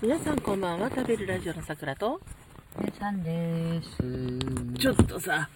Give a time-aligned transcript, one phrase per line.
[0.00, 2.20] 皆さんこんばんは食べるラジオのさくらと
[2.78, 3.88] 皆さんです。
[4.78, 5.48] ちょっとさ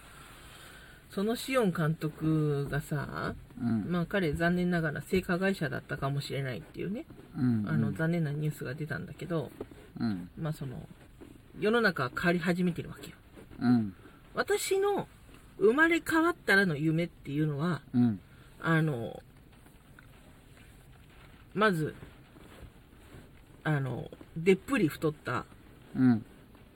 [1.11, 3.86] そのシオン監督がさうん。
[3.89, 7.05] まあ彼残念ながら性加害者だったかもしれないっていうね
[7.39, 7.68] うん。
[7.68, 9.52] あの残念なニュースが出たんだけど
[10.00, 10.28] うん。
[10.36, 10.88] まあその
[11.61, 13.16] 世の中は変わり始めてるわけよ
[13.61, 13.95] うん。
[14.34, 15.06] 私の
[15.59, 18.18] 生まれ変わったらの夢っていうのはうん。
[18.61, 19.22] あの
[21.54, 21.95] まず
[23.62, 25.45] あのでっぷり太った
[25.96, 26.24] うん。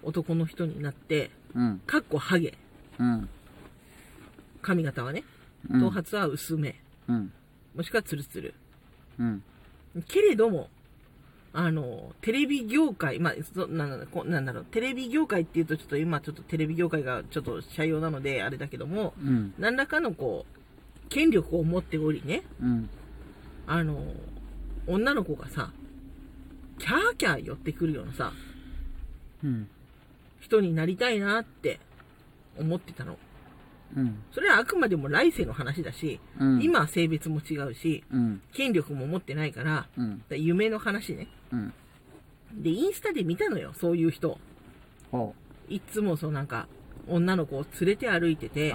[0.02, 1.80] 男の人になってうん。
[1.86, 2.54] かっこハゲ
[2.98, 3.28] うん。
[4.62, 5.24] 髪型はね
[5.70, 5.80] うん。
[5.80, 7.32] 頭髪は薄め、うん。
[7.74, 8.54] もしくはツルツル
[9.18, 9.42] うん。
[10.08, 10.68] けれども
[11.52, 19.54] あのテレビ業界まあそなんだこなんだろうテレビ業界っていうとちょっと今ちょっとテレビ業界がちょっと社用なのであれだけどもうん。
[19.58, 22.90] 何らかのこう権力を持っておりねうん。
[23.66, 23.98] あの
[24.86, 25.72] 女の子がさ
[26.78, 28.32] キャーキャー寄ってくるようなさ
[29.44, 29.68] うん。
[30.40, 31.80] 人になりたいなって
[32.58, 33.18] 思ってたの
[33.96, 34.22] うん。
[34.32, 36.62] それはあくまでも来世の話だし、うん。
[36.62, 38.40] 今は性別も違うしうん。
[38.52, 40.22] 権力も持ってないからうん。
[40.30, 41.72] 夢の話ねうん。
[42.54, 44.38] でインスタで見たのよそういう人
[45.10, 45.34] ほ
[45.68, 46.68] いっつもそうなんか
[47.08, 48.50] 女の子を連れて歩いてう。
[48.50, 48.74] て。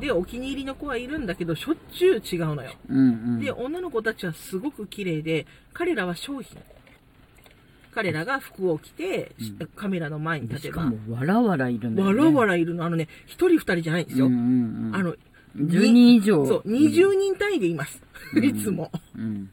[0.00, 2.98] でお気に入りの子はいるんだけどしょっちゅう違うのようん。
[2.98, 3.40] うん。
[3.40, 6.58] で女の子たちはすごく綺麗で彼らは商品
[7.98, 12.16] 彼らが服を着て、うんカメラの前に立てばしかも、わらわらいるんだよね。
[12.16, 14.94] わらわらいるのあのね一人二人じゃないんですよ、うんうんうん。
[14.94, 15.16] あの
[15.56, 16.46] 10人以上。
[16.46, 18.00] そう20人単位でいます、
[18.34, 19.50] うん いつもうん。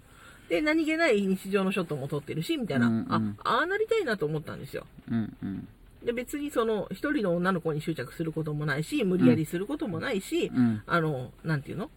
[0.47, 5.35] で何気ない日常のショットも撮ってるしみたいな、うんうんあああなりたいなと思ったんですようん。
[5.41, 5.67] うん。
[6.05, 10.83] で別にその一人の女の子に執着することもないし無理やりすることもないし、うん。
[10.85, 11.89] あのなんていうの？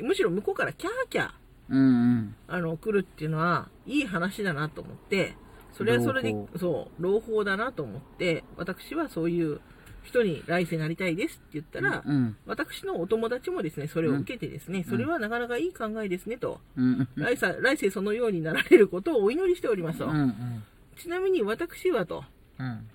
[0.00, 1.30] むしろ向こうからキャーキャー
[1.70, 1.78] うん。
[1.78, 2.34] うん。
[2.48, 5.36] あの来るっていうのはいい話だなと思って
[5.78, 9.60] それはそれでそう朗報だなと思って私はそういう
[10.02, 12.36] 人に来世なりたいですって言ったら、うん。
[12.46, 17.08] 私のお友達もですねそれを受けてですね、それはなかなかいい考えですねと、うん。
[17.14, 20.12] 来世来世そのようになられることをお祈りしておりますと、うん。
[20.12, 20.64] うん。
[21.00, 22.24] ちなみに私はと
[22.58, 22.88] うん。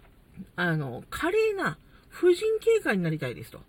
[0.56, 1.78] あの華麗な
[2.09, 3.62] 婦人警官になりたいですと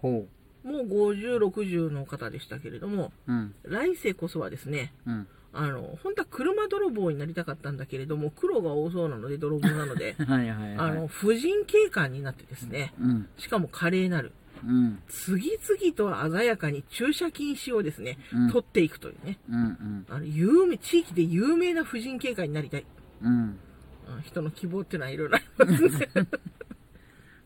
[0.00, 0.26] ほ
[0.62, 3.32] もう50、60の方でしたけれども、う。
[3.32, 3.54] うん。
[3.64, 5.28] 来世こそはですね、うん。
[5.54, 10.90] あの、本当は車泥棒になりたかったんだけれども、苦労が多そうなので、泥棒なので、 はいはいはい。
[10.90, 13.28] あの、婦人警官になってですね、うん。
[13.38, 14.32] しかも華麗なる、
[14.66, 14.98] うん。
[15.08, 19.56] 次々と鮮やかに駐車禁止をですね、うん取っていくというね、うん。
[19.56, 20.06] うん。
[20.08, 22.84] あの、有名、地域で有名な婦人警官になりたい。
[23.22, 23.32] うん。
[23.32, 23.58] うん
[24.22, 26.08] 人の希望っていうのはいろいろありますね。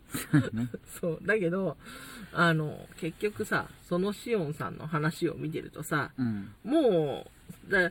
[1.00, 1.18] そう。
[1.22, 1.76] だけど、
[2.32, 6.50] あの、結局さ、そのシオンさんの話を見てるとさ、うん。
[6.64, 7.26] も
[7.68, 7.90] う、だ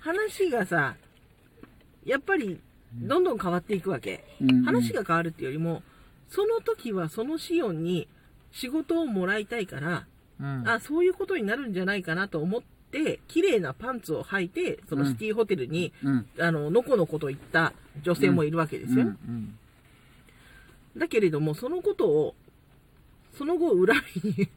[0.00, 0.96] 話がさ、
[2.04, 2.60] やっぱり、
[2.94, 4.24] どんどん変わっていくわけ。
[4.40, 4.62] うん。
[4.62, 5.82] 話が変わるっていうよりも、
[6.28, 8.08] その時はそのシオンに
[8.50, 10.06] 仕事をもらいたいから、
[10.40, 10.68] うん。
[10.68, 16.26] あ、そういうことになるんじゃないかなと思って、綺麗なパンツを履いて、そのシティホテルに、うん。
[16.38, 19.04] あの、のこのこと言った女性もいるわけですよ。
[19.04, 19.58] うん。
[20.96, 22.34] だけれども、そのことを、
[23.36, 24.48] その後裏に、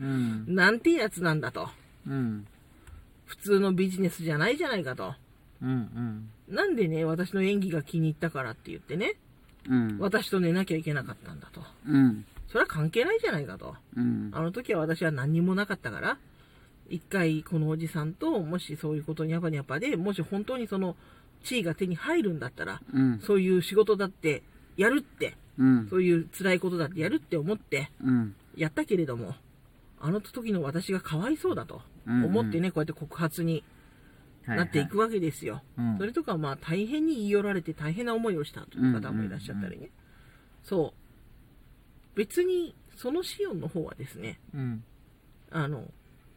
[0.00, 0.54] うん。
[0.54, 1.68] なんてやつなんだと。
[2.06, 2.46] うん。
[3.26, 5.14] 普通のビジネスじゃないじゃないかと。
[5.62, 6.28] うん。
[6.48, 9.14] なんでね、私の演技が気に入ったからって言ってね、
[9.68, 9.98] うん。
[9.98, 11.62] 私と寝なきゃいけなかったんだと。
[11.86, 12.24] うん。
[12.48, 13.74] それは関係ないじゃないかと。
[13.96, 14.30] うん。
[14.32, 16.18] あの時は私は何にもなかったから、
[16.90, 20.96] 一回このおじさんと、もしそういうことにゃばにゃばで、もし本当にその
[21.44, 23.20] 地位が手に入るんだったら、うん。
[23.20, 24.42] そういう仕事だって
[24.76, 25.88] やるって、うん。
[25.88, 28.34] そういう辛いことだってやるって思ってうん。
[28.56, 29.34] やったけれども、
[30.00, 33.64] あの時の私がかわいそうだと思ってね、こうやって告発に
[34.46, 35.62] なっていくわけですよ。
[35.78, 39.90] うんそれとかまあ大変に言い寄られて大変な思いをしたという方もいらっしゃったりね。
[40.64, 42.16] そう。
[42.16, 44.84] 別にそのシオンの方はですね、うん。
[45.50, 45.84] あの、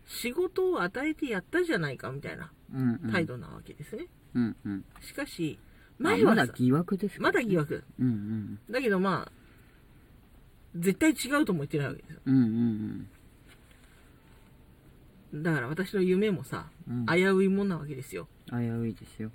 [0.08, 3.12] 仕事を与えてやったじゃないかみたいなうん。
[3.12, 4.08] 態度なわけですね。
[4.36, 4.56] うん。
[4.66, 4.86] うん。
[5.02, 5.66] しかし、ま
[6.00, 7.24] 前はさだ疑惑ですか？
[7.24, 7.56] まだ疑。
[7.58, 7.84] 惑。
[8.00, 8.08] うん。
[8.08, 8.60] うん。
[8.70, 9.32] だけどまあ、
[10.76, 12.20] 絶対違うとも言ってないわけですよ。
[12.26, 12.36] うん。
[15.34, 15.44] うん。
[15.44, 17.06] だから私の夢もさ、うん。
[17.06, 18.28] 危ういもんなわけですよ。
[18.50, 19.32] 危ういですよ。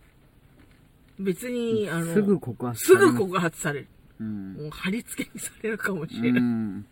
[1.19, 3.89] 別に、あの、すぐ告発すぐ告発される。
[4.21, 4.53] うん。
[4.55, 6.43] もう貼り付けにされるかもしれうない。
[6.43, 6.87] ん。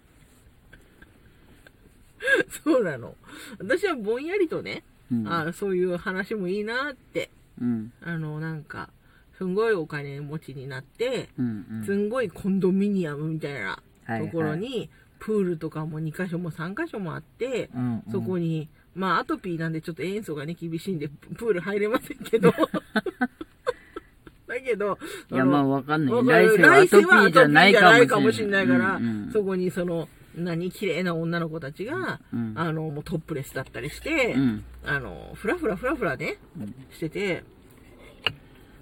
[2.64, 3.16] そうなの。
[3.58, 5.28] 私はぼんやりとね、うん。
[5.32, 7.30] あそういう話もいいなって、
[7.60, 7.92] うん。
[8.02, 8.90] あの、なんか、
[9.38, 11.82] すんごいお金持ちになって、うん。
[11.86, 14.90] すんごいコンドミニアムみたいなはいところに、
[15.20, 18.02] プールとかも2箇所も3箇所もあって、うん。
[18.10, 22.52] そこに、まあ、アトピーなんでちょっと塩素がね、厳しいんで、ププール入れませんけど、
[24.48, 24.98] だけど、
[25.30, 26.48] いや、のまあわかんない。
[26.48, 28.66] 来世はアトピーじゃないかもしれない。
[28.66, 36.38] から、うんうんそこにその、何、綺麗な女の子たちが、うんあの、もうトップレスだったりして、うんあの、ふらふらふらふらね、
[36.92, 37.44] してて、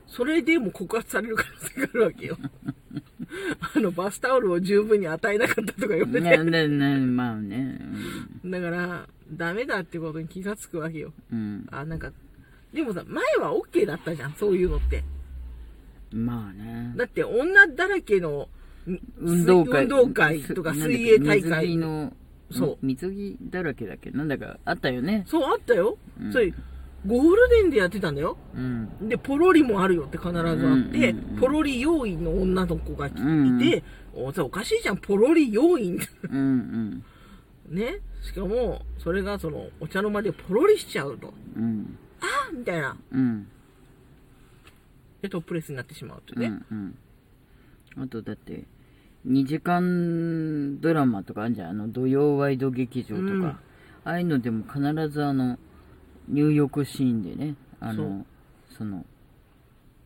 [0.06, 2.38] それでも告発される可能性があるわけよ。
[3.74, 6.20] あの、バスタオルを十分に与えなかったとか言われて。
[6.20, 7.80] ねねねまあね。
[8.44, 11.12] だから、ダメだってことに気がつくわけよ。
[11.32, 11.66] うん。
[11.70, 12.12] あ、なんか、
[12.72, 14.98] でもさ、前は OK だったじゃん、そういうのって。
[14.98, 15.16] うん
[16.12, 16.92] まあね。
[16.96, 18.48] だって女だらけの
[18.88, 19.82] ん運動会。
[19.82, 22.12] 運動会とか水泳大会水着の、
[22.50, 25.24] そう水着だらけだっけなんだかあったよね。
[25.26, 25.98] そう、あったよ。
[26.20, 26.54] うんそれ、
[27.06, 28.36] ゴールデンでやってたんだよ。
[28.54, 29.08] うん。
[29.08, 33.82] で、ポロリもあるよって必ずあって、うんうんうんポロリ要員の女の子がいて、うん
[34.14, 35.98] おそれおかしいじゃん、ポロリ要員。
[36.30, 37.02] うん
[37.68, 37.74] うん。
[37.76, 38.00] ね。
[38.22, 41.34] しかも、それがその、お茶の間でポロリしちゃうと。
[41.56, 41.98] うん。
[42.20, 42.96] あみたいな。
[43.12, 43.46] うん。
[45.20, 46.48] で、トップレスになってしまうとうね。
[46.48, 46.98] んうん。
[48.02, 48.64] あとだって、
[49.28, 51.70] 2時間ドラマとかあるじゃん。
[51.70, 53.20] あの、土曜ワイド劇場とか。
[53.20, 53.56] うん
[54.06, 55.58] ああいうのでも必ずあの、
[56.28, 58.26] 入浴シーンでね、あの、
[58.76, 59.04] その、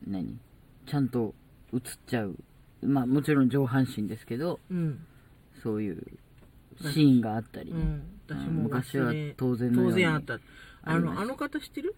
[0.07, 0.39] 何？
[0.87, 1.35] ちゃんと
[1.73, 2.37] 映っちゃう。
[2.83, 5.07] まあもちろん上半身ですけど、うん。
[5.63, 6.03] そういう
[6.81, 7.81] シーンがあったりね。
[8.29, 8.63] うん。
[8.63, 10.39] 昔は当然のように当然あった。
[10.83, 11.95] あの、あの方知ってる？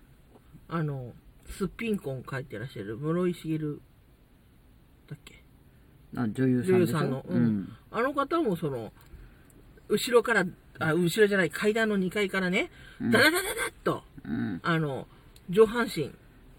[0.68, 1.12] あの、
[1.46, 5.42] すっぴんこん書いてらっしゃる室井茂だっけ？
[6.16, 6.98] あ女優さんでしょ？
[6.98, 8.92] 女優さんのうんあの方もその、
[9.88, 10.44] 後ろから、
[10.88, 12.70] あ、後ろじゃない、階段の2階からね、
[13.00, 14.60] ダダダダダッと、うん。
[14.62, 15.06] あの、
[15.50, 16.10] 上半身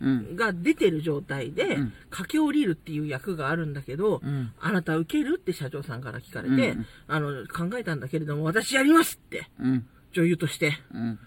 [0.02, 0.36] うん。
[0.36, 4.52] が出てる状態で、うん駆け下りるっていう役があるんだけど、うん。
[4.60, 9.86] ああなた受けるって社長さんから聞かれて、うんあの、考えたんだけれども、私やりますって、うん。
[10.14, 11.20] 女優として、ってうん。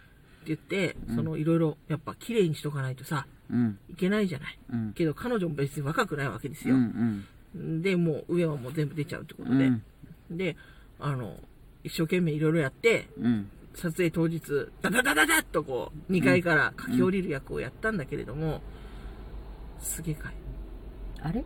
[0.47, 3.79] 言って、その、いろいろ、やっぱ綺麗にしとかないとさ、うん。
[3.91, 4.59] いけないじゃない。
[4.73, 4.93] うん。
[4.93, 6.77] けど、彼女も別に若くないわけですよ。
[6.77, 7.25] ん。
[7.83, 9.67] で、もう上はもう全部出ちゃうってことで。
[9.67, 9.83] うん。
[10.31, 10.57] で、
[11.01, 11.37] あの、
[11.87, 13.51] 一生懸命いろいろやって、うん。
[13.75, 14.43] 撮影当日、
[14.83, 18.63] ダダダダダッとこう、2階から駆け下りる役をやったんだけれども、
[19.79, 20.35] すげえかい。
[21.21, 21.45] あれ？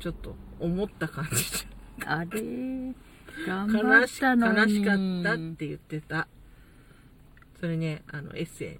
[0.00, 1.66] ちょっと、思った感じ
[2.06, 2.28] あれ？
[3.46, 3.82] 頑で。
[3.82, 6.26] 張っ悲したのに悲しかったって言ってた。
[7.60, 8.78] それね、あの、エッセイ。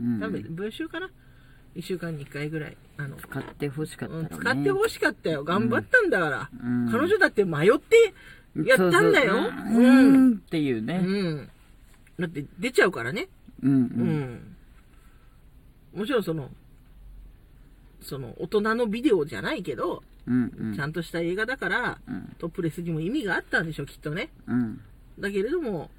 [0.00, 1.10] うん多分、文集かな
[1.76, 2.76] ?1 週間に1回ぐらい。
[2.96, 4.28] あの、使ってほしかったね。
[4.30, 5.44] 使ってほしかったよ。
[5.44, 6.50] 頑張ったんだから。
[6.64, 8.14] うん彼女だって迷って
[8.56, 9.34] やったんだよ。
[9.34, 10.30] そうん。
[10.32, 11.00] んっていうね。
[11.04, 11.08] う
[11.40, 11.50] ん。
[12.18, 13.28] だって出ちゃうからね。
[13.62, 13.72] うん。
[13.72, 13.74] う。
[13.74, 14.56] うんん。
[15.94, 16.50] もちろんその、
[18.00, 20.52] その、大人のビデオじゃないけど、うん。
[20.58, 20.74] うん。
[20.74, 22.36] ちゃんとした映画だから、うん。
[22.38, 24.30] トップレスにも意味があったんでしょ、きっとね。
[24.46, 24.80] うん。
[25.18, 25.90] だけれども、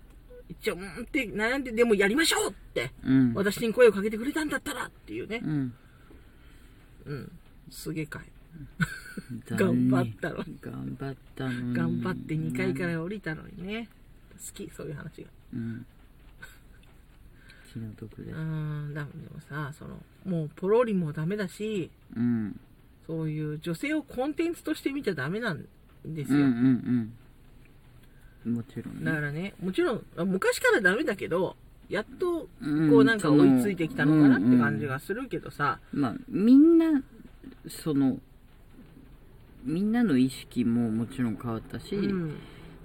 [0.50, 3.34] 一応、うんって悩んで、でもやりましょうって、うん。
[3.34, 5.48] 私に声をかけてくれたんだったらっていうねう。
[5.48, 5.74] ん。
[7.06, 7.32] うん。
[7.70, 8.33] すげえかい。
[9.50, 11.76] 頑張ったのに頑張ったのに。
[11.76, 13.90] 頑張って2階から降りたのにね。
[14.34, 15.30] 好き、そういう話が。
[15.54, 15.86] うん。
[17.72, 18.36] 気の毒でう。
[18.36, 22.60] ん、だでもさ、その、もうポロリもダメだし、うん。
[23.08, 25.66] そういう女性をコンテンツとして見ちゃダメなん
[26.06, 26.38] ですよ。
[26.38, 27.14] うんうん
[28.46, 28.56] うん。
[28.56, 29.06] もちろんね。
[29.06, 31.56] だからね、もちろん、あ昔からダメだけど、
[31.90, 37.04] やっと、うんこうなんか追いついてきたのかなって感じがするけどさ、まあ、みんな、
[37.68, 38.20] その、
[39.66, 42.38] みんなの意識ももちろん変わったし、うん、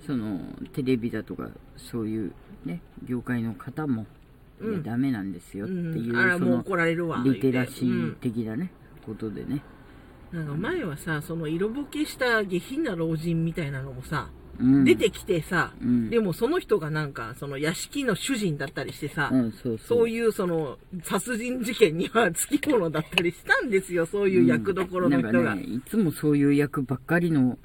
[0.06, 0.40] その、
[0.73, 2.32] テレビだとか、そういう
[2.64, 4.06] ね、業界の方も、
[4.61, 7.23] うんダメなんですようっていう、ん、あらもうその、怒られるわ。
[7.25, 8.73] リテラシ言ー的なね、
[9.06, 9.62] ことでね。
[10.32, 14.38] うん、なんか前はさ、その色ぼけした下品な老人みたいなのもさ、うん、
[14.85, 19.99] 出てきてさ、うん、でもその人がなんか、その屋敷の主人だったりしてさ、うん、そうそう。
[19.99, 25.33] そういうその殺人事件にはつきものだったりしたんですよ、そういう役どころの人が。
[25.33, 27.59] なんかね、いつもそういう役ばっかりの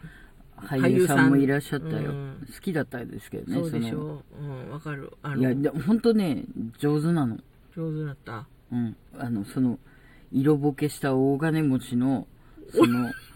[0.57, 2.11] 俳優さんもいらっしゃったよ。
[2.11, 5.11] うん好きだったですけどね、そうでしのょうん、わかる。
[5.21, 6.43] あいや、の、で本当ね、
[6.79, 7.37] 上手なの。
[7.75, 8.47] 上手だった。
[8.71, 8.95] うん。
[9.17, 9.79] あの、その、
[10.31, 12.27] 色ぼけした大金持ちの、
[12.71, 13.09] その、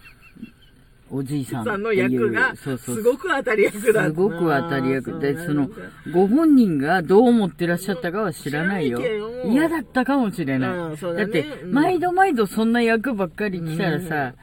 [1.10, 5.20] おじいさんの役が、すごく当たり役だすごく当たり役。
[5.20, 5.70] で、その
[6.14, 9.02] ご本人がどう思ってらっしゃったかは知らないよ。
[9.46, 10.70] 嫌だったかもしれない。
[10.76, 11.16] だね。
[11.16, 11.72] だって、うん。
[11.72, 14.34] 毎度毎度そんな役ばっかり来たらさ、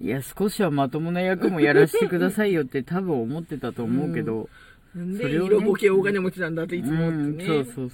[0.00, 4.48] いや、少しはまともな役もやらせてくださいよって多分思ってたと思うけど、
[4.94, 7.46] なんでそれをね色ぼけ大金持ちなんだっていつもってうん、ね。
[7.46, 7.90] そうそう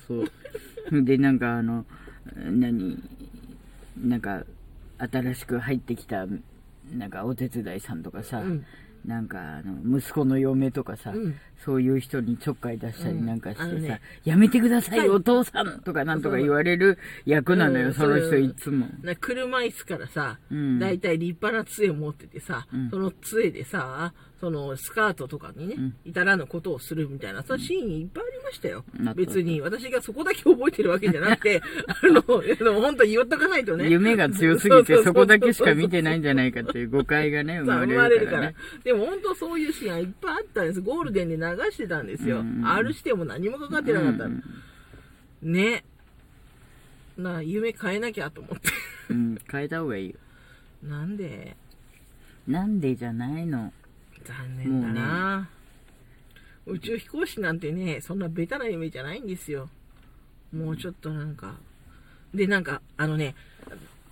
[0.91, 1.03] そう。
[1.05, 1.87] で、なんかあの、
[2.35, 3.03] 何、
[4.03, 4.45] なんか、
[4.99, 6.27] 新しく入ってきた、
[6.93, 8.67] なんかお手伝いさんとかさ、うん。
[9.05, 11.35] なんかあの息子の嫁とかさ、うん。
[11.65, 14.01] そういう人にちょっかい出したりなんかしてさ、うんね。
[14.25, 18.87] やめてくださいお父さんとかなんとか言われる役なのよ、うんその人いつも。
[19.03, 20.79] な車椅子からさ、うん。
[20.79, 22.91] だいたい立派な杖持っててさ、うん。
[22.91, 28.85] その杖でさ、そのスカートとかにね、うん至らぬことをするみたいな、そういうシーンいっぱいありましたよ。
[29.15, 33.89] 別に私がそこだけ覚えてるわけじゃなくて、 あの、本当言っとかないとね。
[33.89, 38.55] 夢が強すぎてそこだけしか見てないんじゃないかっていう誤解がね、生まれるかられるからね。。
[38.85, 40.81] でも本当そういうシーンはいっぱいあったんです。
[40.81, 42.41] ゴールデンで流してたんですよ。
[42.41, 44.31] うん R しても何もかかってなかったの。
[44.31, 44.43] うん
[45.43, 45.85] ね。
[47.17, 48.69] なあ、夢変えなきゃと思って。
[49.11, 50.15] うん、変えた方がいいよ。
[50.83, 51.57] なんで？
[52.47, 53.73] なんでじゃないの。
[54.29, 55.49] 残念だな、
[56.67, 59.71] 宇宙飛行士なんてねそんなベタな夢じゃないんですよ
[60.55, 61.55] もうちょっとなんか
[62.35, 63.35] でなんかあのね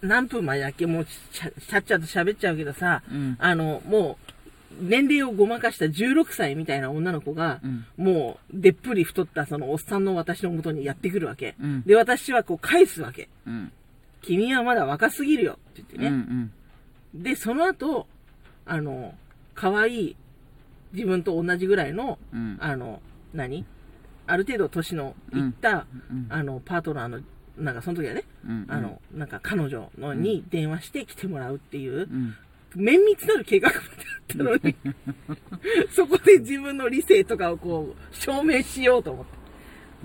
[0.01, 3.37] 何分前だっけもうちゃちゃっちゃと喋っちゃうけどさ、うん。
[3.39, 4.33] あのもう
[4.79, 7.87] 年齢をごまかした16歳みたいな女の子が、うん。
[7.97, 13.73] もうでっぷり太ったそのおっさんの私の元にやってくるわけ、うんで私はこう返すわけうん。
[14.23, 16.53] 君はまだ若すぎるよって言ってね、うん。
[17.23, 18.07] で、その後、
[18.67, 19.15] あの、
[19.57, 20.17] 可愛い、
[20.93, 22.59] 自分と同じぐらいの、うん。
[22.61, 23.01] あの、
[23.35, 23.65] 何？
[24.29, 26.27] ある程度年のいった、うん。
[26.29, 27.21] あの、パートナーの、
[27.57, 28.67] なんかその時はね、うん。
[28.69, 32.35] あの、なんか彼女のに電話して来てもらうっていうう、ん。
[32.77, 33.91] 綿密なる計画まであ
[34.35, 34.77] ったのに、
[35.91, 39.37] そこで自分の理性とかをこう、証明しようと思って。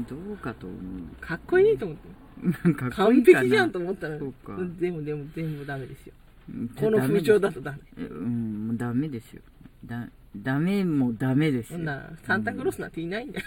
[0.10, 0.76] どうかと思
[1.20, 2.08] かっこいいと思って。
[2.44, 2.52] う。
[2.64, 4.58] なんかかっこ完璧じゃんと思ったのにそうか。
[4.80, 6.14] でもでも全部ダメですよ。
[6.54, 7.80] うんこの風潮だとダメ。
[7.98, 9.42] うん、ダメですよ。
[9.86, 11.80] だ、ダメもダメですよ。
[11.80, 13.46] な、サンタクロースなんていないんだよ。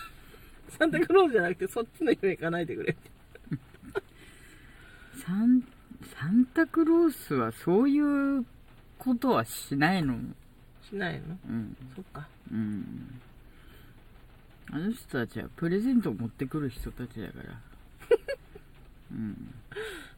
[0.79, 3.11] サンタクロースじゃなくて、そっちの夢行かないでくれって。
[5.25, 5.63] サン、
[6.19, 8.45] サンタクロースはそういう
[8.99, 10.19] ことはしないの？
[10.89, 11.39] しないの？
[11.49, 11.77] うん。
[11.95, 12.27] そっか。
[12.51, 13.21] うん。
[14.71, 17.61] あの人たちはプレゼントを持ってくる人たちだから。
[19.13, 19.55] うん。